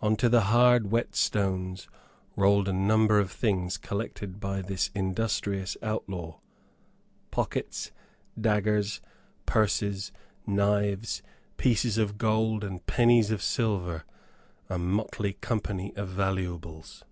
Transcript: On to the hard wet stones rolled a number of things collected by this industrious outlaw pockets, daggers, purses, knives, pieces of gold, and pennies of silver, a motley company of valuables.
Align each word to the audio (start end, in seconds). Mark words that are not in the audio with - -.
On 0.00 0.16
to 0.16 0.30
the 0.30 0.40
hard 0.40 0.90
wet 0.90 1.14
stones 1.14 1.86
rolled 2.34 2.66
a 2.66 2.72
number 2.72 3.18
of 3.18 3.30
things 3.30 3.76
collected 3.76 4.40
by 4.40 4.62
this 4.62 4.90
industrious 4.94 5.76
outlaw 5.82 6.38
pockets, 7.30 7.90
daggers, 8.40 9.02
purses, 9.44 10.12
knives, 10.46 11.20
pieces 11.58 11.98
of 11.98 12.16
gold, 12.16 12.64
and 12.64 12.86
pennies 12.86 13.30
of 13.30 13.42
silver, 13.42 14.04
a 14.70 14.78
motley 14.78 15.34
company 15.42 15.92
of 15.94 16.08
valuables. 16.08 17.04